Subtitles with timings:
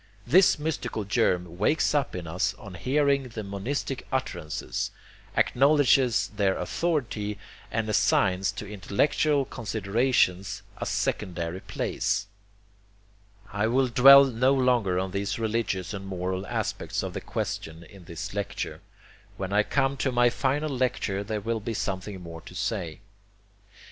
[0.25, 4.89] This mystical germ wakes up in us on hearing the monistic utterances,
[5.37, 7.37] acknowledges their authority,
[7.71, 12.25] and assigns to intellectual considerations a secondary place.
[13.53, 18.05] I will dwell no longer on these religious and moral aspects of the question in
[18.05, 18.81] this lecture.
[19.37, 23.01] When I come to my final lecture there will be something more to say.